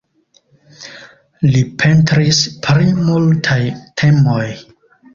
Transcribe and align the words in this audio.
Li 1.51 1.61
pentris 1.85 2.41
pri 2.67 2.91
multaj 3.13 3.63
temoj. 4.05 4.45